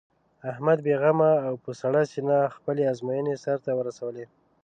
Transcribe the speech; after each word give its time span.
احمد 0.51 0.77
بې 0.85 0.95
غمه 1.01 1.31
او 1.47 1.53
په 1.63 1.71
سړه 1.81 2.01
سینه 2.11 2.37
خپلې 2.55 2.83
ازموینې 2.91 3.35
سر 3.43 3.57
ته 3.65 3.71
ورسولې. 3.79 4.25